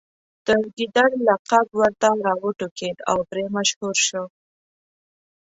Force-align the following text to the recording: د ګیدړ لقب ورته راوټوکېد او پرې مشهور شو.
د 0.45 0.47
ګیدړ 0.75 1.09
لقب 1.27 1.67
ورته 1.79 2.09
راوټوکېد 2.25 2.97
او 3.11 3.17
پرې 3.29 3.45
مشهور 3.55 3.95
شو. 4.07 4.23